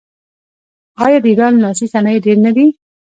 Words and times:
آیا 1.03 1.19
د 1.23 1.25
ایران 1.31 1.53
لاسي 1.63 1.85
صنایع 1.93 2.19
ډیر 2.25 2.37
نه 2.45 2.51
دي؟ 2.55 2.67